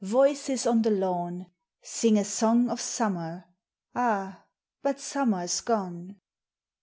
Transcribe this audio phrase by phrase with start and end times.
[0.03, 1.45] Voices on the lawn;
[1.83, 3.45] Sing a song of Summer,—
[3.95, 4.45] Ah,
[4.81, 6.19] but Summer 's gone!